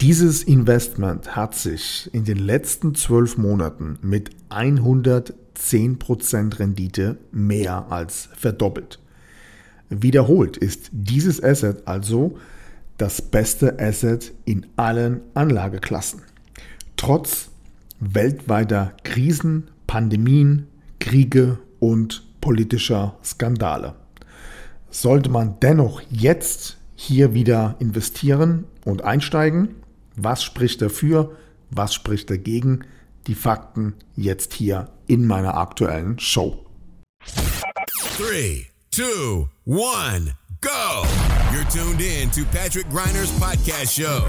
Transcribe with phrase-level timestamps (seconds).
[0.00, 8.98] Dieses Investment hat sich in den letzten zwölf Monaten mit 110% Rendite mehr als verdoppelt.
[9.90, 12.38] Wiederholt ist dieses Asset also
[12.96, 16.22] das beste Asset in allen Anlageklassen.
[16.96, 17.50] Trotz
[17.98, 23.96] weltweiter Krisen, Pandemien, Kriege und politischer Skandale.
[24.88, 29.74] Sollte man dennoch jetzt hier wieder investieren und einsteigen?
[30.16, 31.36] Was spricht dafür?
[31.70, 32.84] Was spricht dagegen?
[33.26, 36.66] Die Fakten jetzt hier in meiner aktuellen Show.
[38.18, 41.39] 3, 2, 1, go!
[41.52, 44.24] You're tuned in to Patrick Griner's podcast show.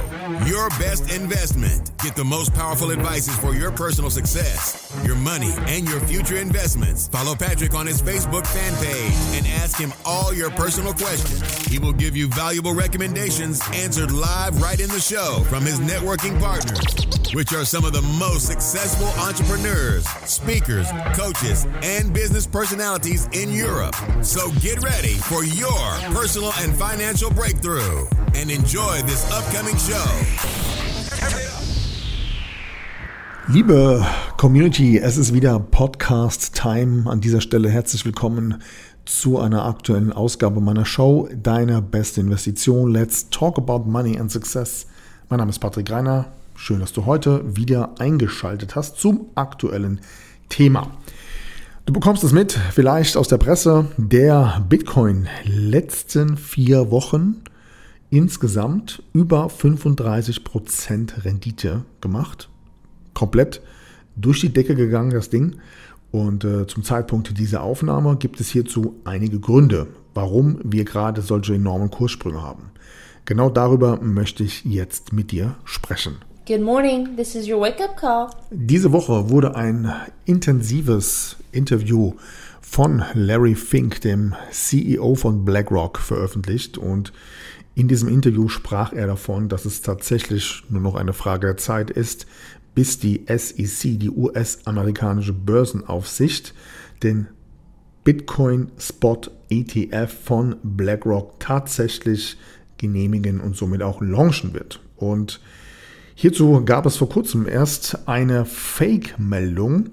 [0.48, 1.92] Your best investment.
[2.00, 7.08] Get the most powerful advices for your personal success, your money, and your future investments.
[7.10, 11.44] Follow Patrick on his Facebook fan page and ask him all your personal questions.
[11.68, 16.40] He will give you valuable recommendations answered live right in the show from his networking
[16.40, 16.82] partners,
[17.34, 23.96] which are some of the most successful entrepreneurs, speakers, coaches, and business personalities in Europe.
[24.22, 25.80] So get ready for your
[26.14, 30.06] personal and financial breakthrough and enjoy this upcoming show.
[33.48, 34.06] Liebe
[34.38, 37.10] Community, es ist wieder Podcast Time.
[37.10, 38.62] An dieser Stelle herzlich willkommen
[39.06, 42.92] zu einer aktuellen Ausgabe meiner Show Deine beste Investition.
[42.92, 44.86] Let's talk about money and success.
[45.30, 46.28] Mein Name ist Patrick Reiner.
[46.64, 50.00] Schön, dass du heute wieder eingeschaltet hast zum aktuellen
[50.48, 50.92] Thema.
[51.88, 57.42] Du bekommst es mit, vielleicht aus der Presse, der Bitcoin letzten vier Wochen
[58.12, 62.48] insgesamt über 35% Rendite gemacht.
[63.16, 63.64] Komplett
[64.16, 65.56] durch die Decke gegangen, das Ding.
[66.12, 71.56] Und äh, zum Zeitpunkt dieser Aufnahme gibt es hierzu einige Gründe, warum wir gerade solche
[71.56, 72.70] enormen Kurssprünge haben.
[73.26, 76.18] Genau darüber möchte ich jetzt mit dir sprechen.
[76.48, 78.32] Good morning, this is your wake-up call.
[78.50, 79.94] Diese Woche wurde ein
[80.26, 82.14] intensives Interview
[82.62, 87.14] von Larry Fink, dem CEO von BlackRock, veröffentlicht und
[87.76, 91.92] in diesem Interview sprach er davon, dass es tatsächlich nur noch eine Frage der Zeit
[91.92, 92.26] ist,
[92.74, 96.56] bis die SEC, die US-amerikanische Börsenaufsicht,
[97.04, 97.28] den
[98.04, 99.22] Bitcoin Spot
[99.52, 102.38] ETF von BlackRock tatsächlich
[102.80, 104.80] genehmigen und somit auch launchen wird.
[104.96, 105.40] Und
[106.16, 109.90] Hierzu gab es vor kurzem erst eine Fake-Meldung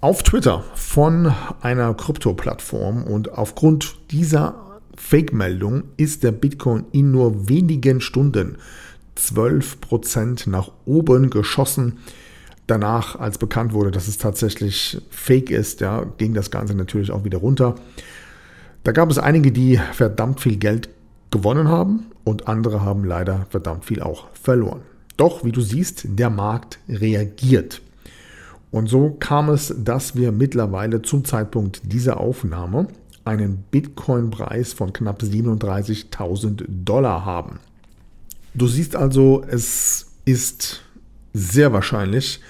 [0.00, 8.00] auf Twitter von einer Krypto-Plattform und aufgrund dieser Fake-Meldung ist der Bitcoin in nur wenigen
[8.00, 8.58] Stunden
[9.16, 11.98] 12% nach oben geschossen.
[12.66, 17.24] Danach, als bekannt wurde, dass es tatsächlich Fake ist, ja, ging das Ganze natürlich auch
[17.24, 17.74] wieder runter.
[18.84, 20.88] Da gab es einige, die verdammt viel Geld
[21.30, 24.80] gewonnen haben und andere haben leider verdammt viel auch verloren.
[25.16, 27.82] Doch, wie du siehst, der Markt reagiert.
[28.70, 32.88] Und so kam es, dass wir mittlerweile zum Zeitpunkt dieser Aufnahme
[33.24, 37.60] einen Bitcoin-Preis von knapp 37.000 Dollar haben.
[38.54, 40.82] Du siehst also, es ist
[41.32, 42.40] sehr wahrscheinlich,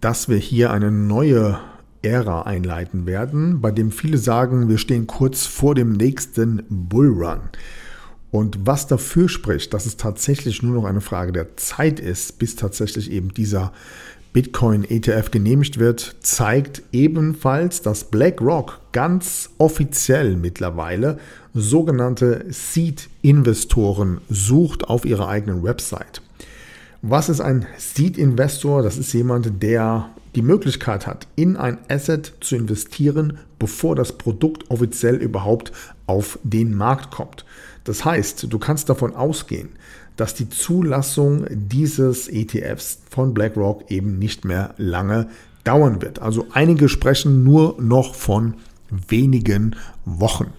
[0.00, 1.58] dass wir hier eine neue
[2.02, 7.40] Ära einleiten werden, bei dem viele sagen, wir stehen kurz vor dem nächsten Bullrun.
[8.36, 12.54] Und was dafür spricht, dass es tatsächlich nur noch eine Frage der Zeit ist, bis
[12.54, 13.72] tatsächlich eben dieser
[14.34, 21.18] Bitcoin-ETF genehmigt wird, zeigt ebenfalls, dass BlackRock ganz offiziell mittlerweile
[21.54, 26.20] sogenannte Seed-Investoren sucht auf ihrer eigenen Website.
[27.00, 28.82] Was ist ein Seed-Investor?
[28.82, 34.70] Das ist jemand, der die Möglichkeit hat, in ein Asset zu investieren, bevor das Produkt
[34.70, 35.72] offiziell überhaupt
[36.06, 37.46] auf den Markt kommt.
[37.86, 39.70] Das heißt, du kannst davon ausgehen,
[40.16, 45.28] dass die Zulassung dieses ETFs von BlackRock eben nicht mehr lange
[45.62, 46.20] dauern wird.
[46.20, 48.54] Also einige sprechen nur noch von
[48.90, 50.52] wenigen Wochen.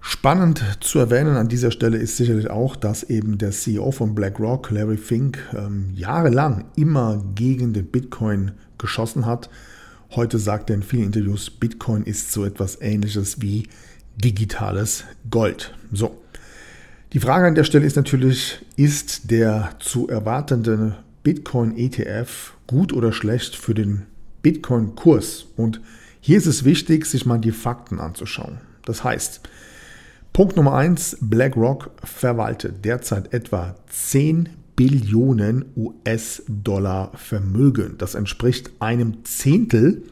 [0.00, 4.72] Spannend zu erwähnen an dieser Stelle ist sicherlich auch, dass eben der CEO von BlackRock,
[4.72, 9.48] Larry Fink, ähm, jahrelang immer gegen den Bitcoin geschossen hat.
[10.10, 13.68] Heute sagt er in vielen Interviews, Bitcoin ist so etwas ähnliches wie
[14.16, 15.74] digitales Gold.
[15.92, 16.18] So.
[17.12, 23.12] Die Frage an der Stelle ist natürlich, ist der zu erwartende Bitcoin ETF gut oder
[23.12, 24.06] schlecht für den
[24.42, 25.46] Bitcoin Kurs?
[25.56, 25.80] Und
[26.20, 28.58] hier ist es wichtig, sich mal die Fakten anzuschauen.
[28.84, 29.40] Das heißt,
[30.32, 37.96] Punkt Nummer eins: BlackRock verwaltet derzeit etwa 10 Billionen US-Dollar Vermögen.
[37.98, 40.04] Das entspricht einem Zehntel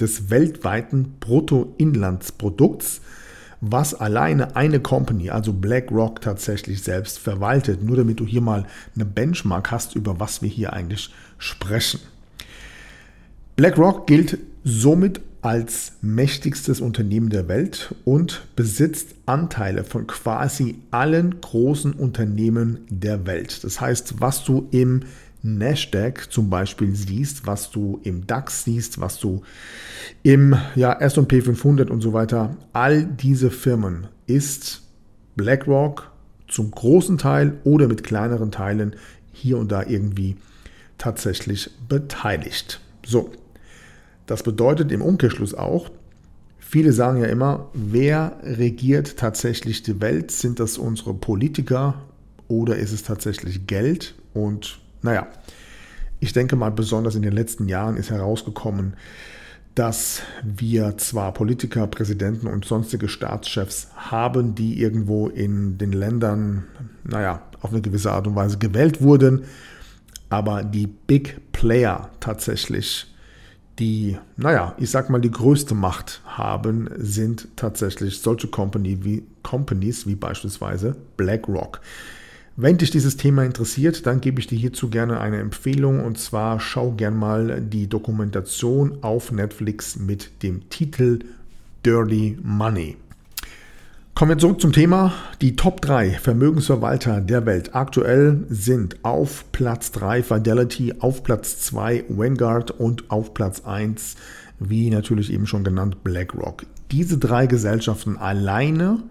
[0.00, 3.00] des weltweiten Bruttoinlandsprodukts
[3.60, 7.82] was alleine eine Company, also BlackRock, tatsächlich selbst verwaltet.
[7.82, 12.00] Nur damit du hier mal eine Benchmark hast, über was wir hier eigentlich sprechen.
[13.56, 21.92] BlackRock gilt somit als mächtigstes Unternehmen der Welt und besitzt Anteile von quasi allen großen
[21.92, 23.62] Unternehmen der Welt.
[23.62, 25.02] Das heißt, was du im
[25.42, 29.42] Nasdaq zum Beispiel siehst, was du im DAX siehst, was du
[30.22, 34.82] im ja, S&P 500 und so weiter, all diese Firmen ist
[35.36, 36.10] BlackRock
[36.48, 38.96] zum großen Teil oder mit kleineren Teilen
[39.32, 40.36] hier und da irgendwie
[40.96, 42.80] tatsächlich beteiligt.
[43.06, 43.30] So,
[44.26, 45.90] das bedeutet im Umkehrschluss auch,
[46.58, 50.30] viele sagen ja immer, wer regiert tatsächlich die Welt?
[50.30, 52.02] Sind das unsere Politiker
[52.48, 54.14] oder ist es tatsächlich Geld?
[54.34, 55.26] Und naja,
[56.20, 58.94] ich denke mal, besonders in den letzten Jahren ist herausgekommen,
[59.74, 66.64] dass wir zwar Politiker, Präsidenten und sonstige Staatschefs haben, die irgendwo in den Ländern,
[67.04, 69.44] naja, auf eine gewisse Art und Weise gewählt wurden,
[70.30, 73.06] aber die Big Player tatsächlich,
[73.78, 80.08] die, naja, ich sag mal, die größte Macht haben, sind tatsächlich solche Company wie, Companies
[80.08, 81.80] wie beispielsweise BlackRock.
[82.60, 86.58] Wenn dich dieses Thema interessiert, dann gebe ich dir hierzu gerne eine Empfehlung und zwar
[86.58, 91.20] schau gern mal die Dokumentation auf Netflix mit dem Titel
[91.86, 92.96] Dirty Money.
[94.16, 95.12] Kommen wir zurück zum Thema.
[95.40, 102.06] Die Top 3 Vermögensverwalter der Welt aktuell sind auf Platz 3 Fidelity, auf Platz 2
[102.08, 104.16] Vanguard und auf Platz 1,
[104.58, 106.66] wie natürlich eben schon genannt, BlackRock.
[106.90, 109.04] Diese drei Gesellschaften alleine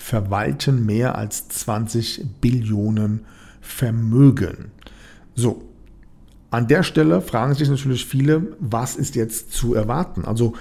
[0.00, 3.26] verwalten mehr als 20 Billionen
[3.60, 4.72] Vermögen.
[5.34, 5.62] So,
[6.50, 10.24] an der Stelle fragen sich natürlich viele, was ist jetzt zu erwarten?
[10.24, 10.54] Also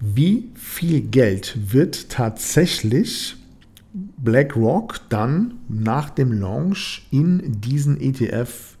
[0.00, 3.36] wie viel Geld wird tatsächlich
[3.92, 8.76] BlackRock dann nach dem Launch in diesen ETF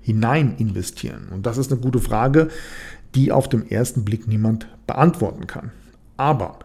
[0.00, 1.28] hinein investieren?
[1.30, 2.48] Und das ist eine gute Frage,
[3.14, 5.72] die auf den ersten Blick niemand beantworten kann.
[6.16, 6.58] Aber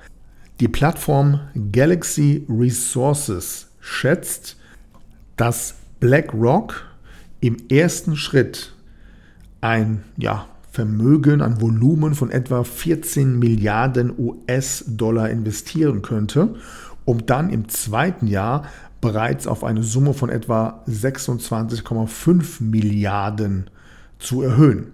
[0.59, 1.39] die Plattform
[1.71, 4.57] Galaxy Resources schätzt,
[5.36, 6.86] dass BlackRock
[7.39, 8.74] im ersten Schritt
[9.62, 16.56] ein ja, Vermögen, ein Volumen von etwa 14 Milliarden US-Dollar investieren könnte,
[17.06, 18.65] um dann im zweiten Jahr
[19.01, 23.69] bereits auf eine Summe von etwa 26,5 Milliarden
[24.19, 24.88] zu erhöhen.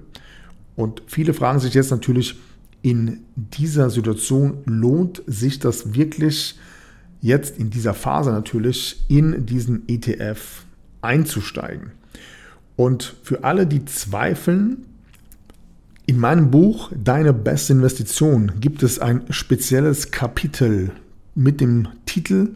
[0.76, 2.36] Und viele fragen sich jetzt natürlich,
[2.84, 6.60] in dieser Situation lohnt sich das wirklich
[7.22, 10.66] jetzt in dieser Phase natürlich in diesen ETF
[11.02, 11.92] einzusteigen.
[12.76, 14.86] Und für alle, die zweifeln,
[16.06, 20.92] in meinem Buch Deine beste Investition gibt es ein spezielles Kapitel
[21.34, 22.50] mit dem Titel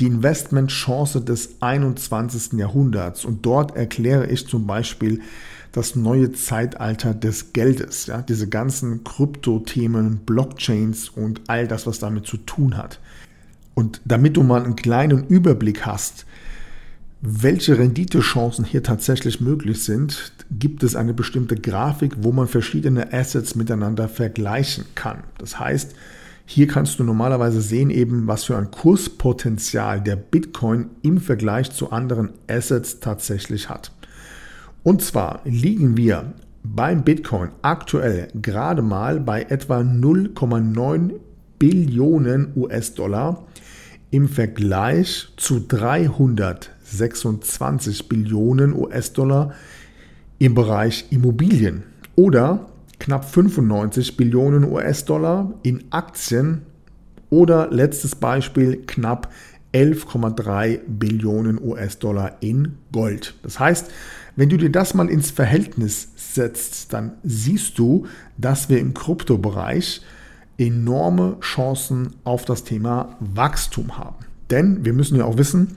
[0.00, 2.58] Die Investmentchance des 21.
[2.58, 3.24] Jahrhunderts.
[3.24, 5.20] Und dort erkläre ich zum Beispiel,
[5.72, 8.06] das neue Zeitalter des Geldes.
[8.06, 8.22] Ja?
[8.22, 13.00] Diese ganzen Krypto-Themen, Blockchains und all das, was damit zu tun hat.
[13.74, 16.26] Und damit du mal einen kleinen Überblick hast,
[17.20, 23.54] welche Renditechancen hier tatsächlich möglich sind, gibt es eine bestimmte Grafik, wo man verschiedene Assets
[23.54, 25.24] miteinander vergleichen kann.
[25.38, 25.94] Das heißt,
[26.50, 31.92] hier kannst du normalerweise sehen eben, was für ein Kurspotenzial der Bitcoin im Vergleich zu
[31.92, 33.92] anderen Assets tatsächlich hat.
[34.82, 36.32] Und zwar liegen wir
[36.64, 41.10] beim Bitcoin aktuell gerade mal bei etwa 0,9
[41.58, 43.44] Billionen US-Dollar
[44.10, 49.52] im Vergleich zu 326 Billionen US-Dollar
[50.38, 51.82] im Bereich Immobilien
[52.16, 56.62] oder knapp 95 Billionen US-Dollar in Aktien
[57.30, 59.30] oder letztes Beispiel knapp
[59.74, 63.34] 11,3 Billionen US-Dollar in Gold.
[63.42, 63.90] Das heißt,
[64.36, 70.00] wenn du dir das mal ins Verhältnis setzt, dann siehst du, dass wir im Kryptobereich
[70.56, 74.16] enorme Chancen auf das Thema Wachstum haben.
[74.50, 75.76] Denn wir müssen ja auch wissen,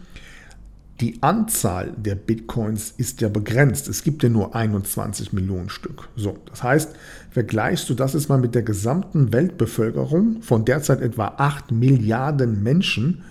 [1.02, 3.88] die Anzahl der Bitcoins ist ja begrenzt.
[3.88, 6.08] Es gibt ja nur 21 Millionen Stück.
[6.16, 6.92] So, das heißt,
[7.32, 13.24] vergleichst du das jetzt mal mit der gesamten Weltbevölkerung von derzeit etwa 8 Milliarden Menschen,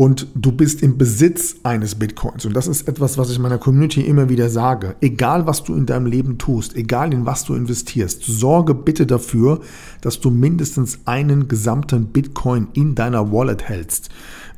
[0.00, 2.46] und du bist im Besitz eines Bitcoins.
[2.46, 4.94] Und das ist etwas, was ich meiner Community immer wieder sage.
[5.00, 9.60] Egal, was du in deinem Leben tust, egal in was du investierst, sorge bitte dafür,
[10.00, 14.08] dass du mindestens einen gesamten Bitcoin in deiner Wallet hältst.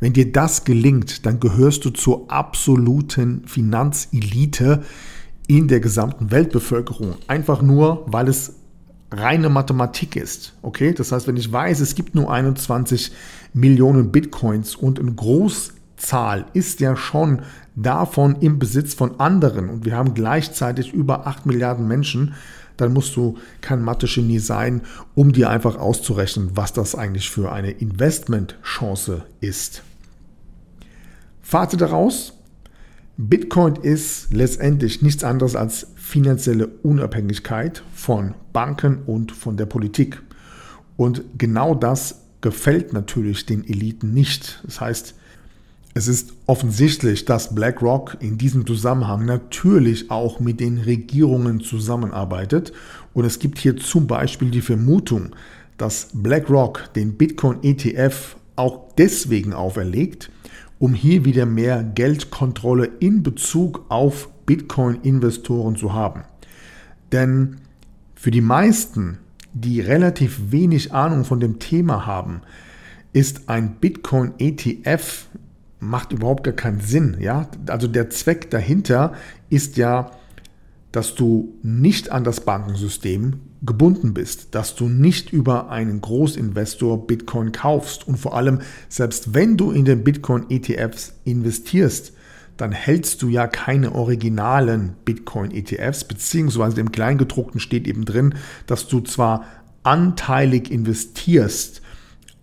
[0.01, 4.83] Wenn dir das gelingt, dann gehörst du zur absoluten Finanzelite
[5.47, 7.17] in der gesamten Weltbevölkerung.
[7.29, 8.55] Einfach nur, weil es
[9.13, 10.55] reine Mathematik ist.
[10.63, 13.13] Okay, das heißt, wenn ich weiß, es gibt nur 21
[13.53, 17.43] Millionen Bitcoins und eine Großzahl ist ja schon
[17.75, 22.35] davon im Besitz von anderen und wir haben gleichzeitig über 8 Milliarden Menschen,
[22.77, 24.83] dann musst du kein Mathe-Genie sein,
[25.15, 29.83] um dir einfach auszurechnen, was das eigentlich für eine Investmentchance ist.
[31.51, 32.35] Fazit daraus,
[33.17, 40.23] Bitcoin ist letztendlich nichts anderes als finanzielle Unabhängigkeit von Banken und von der Politik.
[40.97, 44.63] Und genau das gefällt natürlich den Eliten nicht.
[44.63, 45.15] Das heißt,
[45.95, 52.73] es ist offensichtlich, dass BlackRock in diesem Zusammenhang natürlich auch mit den Regierungen zusammenarbeitet.
[53.13, 55.35] Und es gibt hier zum Beispiel die Vermutung,
[55.79, 60.31] dass BlackRock den Bitcoin ETF auch deswegen auferlegt,
[60.81, 66.23] um hier wieder mehr Geldkontrolle in Bezug auf Bitcoin-Investoren zu haben.
[67.13, 67.59] Denn
[68.17, 69.19] für die meisten,
[69.53, 72.41] die relativ wenig Ahnung von dem Thema haben,
[73.13, 75.27] ist ein Bitcoin-ETF
[75.81, 77.17] macht überhaupt gar keinen Sinn.
[77.21, 77.49] Ja?
[77.67, 79.15] Also der Zweck dahinter
[79.49, 80.11] ist ja,
[80.93, 87.53] dass du nicht an das Bankensystem gebunden bist, dass du nicht über einen Großinvestor Bitcoin
[87.53, 92.13] kaufst und vor allem, selbst wenn du in den Bitcoin-ETFs investierst,
[92.57, 98.35] dann hältst du ja keine originalen Bitcoin-ETFs, beziehungsweise im Kleingedruckten steht eben drin,
[98.67, 99.45] dass du zwar
[99.83, 101.81] anteilig investierst,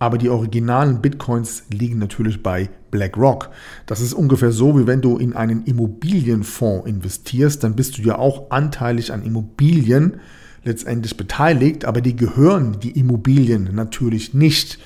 [0.00, 3.50] aber die originalen Bitcoins liegen natürlich bei BlackRock.
[3.86, 8.18] Das ist ungefähr so, wie wenn du in einen Immobilienfonds investierst, dann bist du ja
[8.18, 10.20] auch anteilig an Immobilien
[10.64, 14.78] letztendlich beteiligt, aber die gehören die Immobilien natürlich nicht.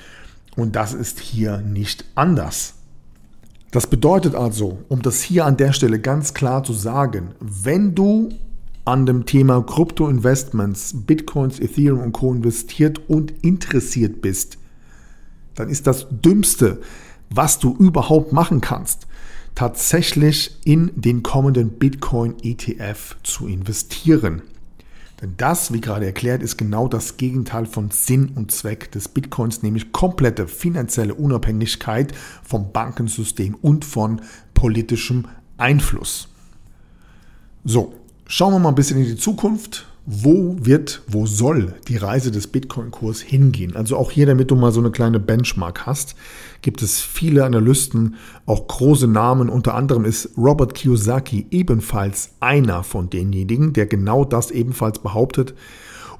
[0.55, 2.75] Und das ist hier nicht anders.
[3.71, 8.29] Das bedeutet also, um das hier an der Stelle ganz klar zu sagen, wenn du
[8.85, 12.33] an dem Thema Krypto-Investments, Bitcoins, Ethereum und Co.
[12.33, 14.57] investiert und interessiert bist,
[15.55, 16.81] dann ist das Dümmste,
[17.29, 19.07] was du überhaupt machen kannst,
[19.55, 24.41] tatsächlich in den kommenden Bitcoin ETF zu investieren.
[25.23, 29.63] Denn das, wie gerade erklärt, ist genau das Gegenteil von Sinn und Zweck des Bitcoins,
[29.63, 32.11] nämlich komplette finanzielle Unabhängigkeit
[32.43, 34.21] vom Bankensystem und von
[34.53, 36.27] politischem Einfluss.
[37.63, 37.93] So,
[38.27, 42.47] schauen wir mal ein bisschen in die Zukunft wo wird, wo soll die Reise des
[42.47, 43.75] Bitcoin-Kurs hingehen?
[43.75, 46.15] Also auch hier, damit du mal so eine kleine Benchmark hast,
[46.61, 49.47] gibt es viele Analysten, auch große Namen.
[49.47, 55.53] Unter anderem ist Robert Kiyosaki ebenfalls einer von denjenigen, der genau das ebenfalls behauptet.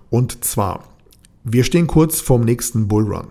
[0.10, 0.86] Und zwar,
[1.44, 3.28] wir stehen kurz vorm nächsten Bullrun.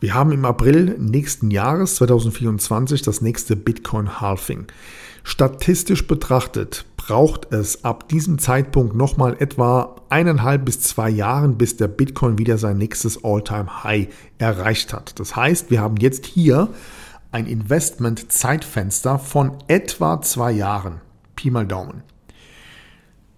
[0.00, 4.66] Wir haben im April nächsten Jahres 2024 das nächste Bitcoin-Halving.
[5.22, 11.88] Statistisch betrachtet braucht es ab diesem Zeitpunkt nochmal etwa eineinhalb bis zwei Jahren, bis der
[11.88, 15.18] Bitcoin wieder sein nächstes All-Time-High erreicht hat.
[15.18, 16.68] Das heißt, wir haben jetzt hier
[17.32, 21.00] ein Investment-Zeitfenster von etwa zwei Jahren.
[21.34, 22.04] Pi mal Daumen.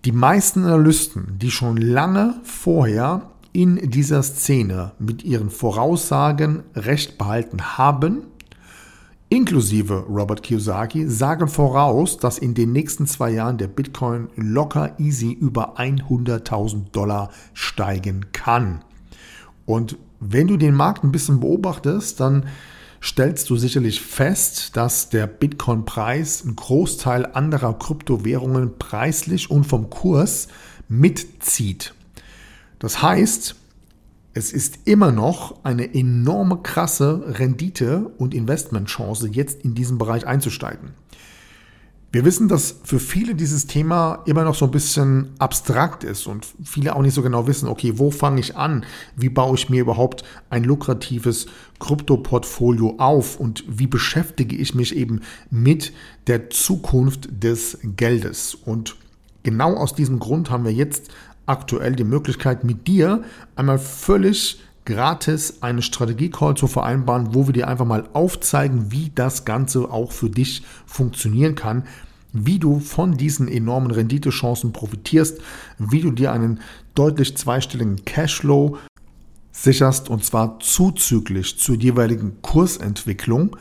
[0.05, 7.79] Die meisten Analysten, die schon lange vorher in dieser Szene mit ihren Voraussagen recht behalten
[7.79, 8.25] haben,
[9.29, 15.33] inklusive Robert Kiyosaki, sagen voraus, dass in den nächsten zwei Jahren der Bitcoin locker easy
[15.33, 18.85] über 100.000 Dollar steigen kann.
[19.67, 22.47] Und wenn du den Markt ein bisschen beobachtest, dann
[23.03, 30.49] stellst du sicherlich fest, dass der Bitcoin-Preis einen Großteil anderer Kryptowährungen preislich und vom Kurs
[30.89, 31.95] mitzieht.
[32.79, 33.57] Das heißt,
[34.35, 40.91] es ist immer noch eine enorme krasse Rendite und Investmentchance, jetzt in diesen Bereich einzusteigen.
[42.11, 46.47] Wir wissen, dass für viele dieses Thema immer noch so ein bisschen abstrakt ist und
[46.63, 48.85] viele auch nicht so genau wissen, okay, wo fange ich an?
[49.17, 51.47] Wie baue ich mir überhaupt ein lukratives
[51.81, 55.93] Krypto-Portfolio auf und wie beschäftige ich mich eben mit
[56.29, 58.55] der Zukunft des Geldes?
[58.55, 58.95] Und
[59.43, 61.11] genau aus diesem Grund haben wir jetzt
[61.47, 63.23] aktuell die Möglichkeit, mit dir
[63.57, 69.45] einmal völlig gratis einen Strategie-Call zu vereinbaren, wo wir dir einfach mal aufzeigen, wie das
[69.45, 71.85] Ganze auch für dich funktionieren kann,
[72.33, 75.41] wie du von diesen enormen Renditechancen profitierst,
[75.79, 76.61] wie du dir einen
[76.95, 78.79] deutlich zweistelligen Cashflow
[79.53, 83.57] sicherst und zwar zuzüglich zur jeweiligen Kursentwicklung.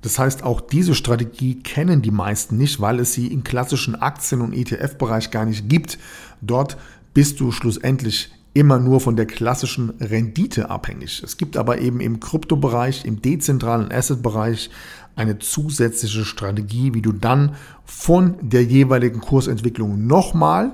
[0.00, 4.40] Das heißt, auch diese Strategie kennen die meisten nicht, weil es sie im klassischen Aktien-
[4.40, 5.98] und ETF-Bereich gar nicht gibt.
[6.40, 6.76] Dort
[7.14, 11.22] bist du schlussendlich immer nur von der klassischen Rendite abhängig.
[11.24, 14.70] Es gibt aber eben im Kryptobereich, im dezentralen Asset-Bereich
[15.16, 17.54] eine zusätzliche Strategie, wie du dann
[17.84, 20.72] von der jeweiligen Kursentwicklung nochmal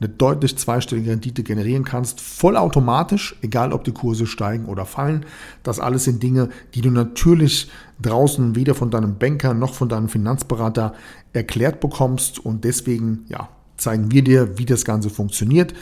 [0.00, 5.26] eine deutlich zweistellige Rendite generieren kannst, vollautomatisch, egal ob die Kurse steigen oder fallen.
[5.64, 7.68] Das alles sind Dinge, die du natürlich
[8.00, 10.94] draußen weder von deinem Banker noch von deinem Finanzberater
[11.32, 15.74] erklärt bekommst und deswegen ja, zeigen wir dir, wie das Ganze funktioniert.